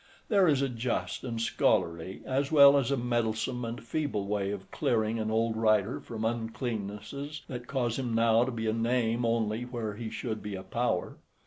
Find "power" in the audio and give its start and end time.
10.63-11.17